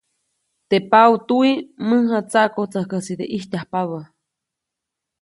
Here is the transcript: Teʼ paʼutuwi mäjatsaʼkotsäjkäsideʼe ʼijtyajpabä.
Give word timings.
Teʼ 0.69 0.83
paʼutuwi 0.91 1.51
mäjatsaʼkotsäjkäsideʼe 1.87 3.25
ʼijtyajpabä. 3.31 3.99